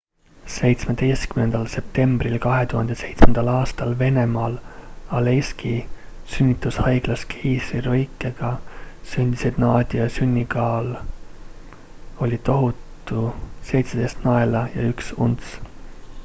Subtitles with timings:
[0.51, 4.55] 17 septembril 2007 aastal venemaal
[5.19, 5.73] aleiski
[6.37, 8.51] sünnitushaiglas keisrilõikega
[9.13, 10.91] sündinud nadia sünnikaal
[12.27, 13.23] oli tohutu
[13.73, 15.57] 17 naela ja 1 unts